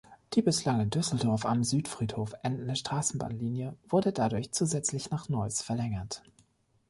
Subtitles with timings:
[0.33, 6.23] Die bislang in Düsseldorf am Südfriedhof endende Straßenbahnlinie wurde dadurch zusätzlich nach Neuss verlängert.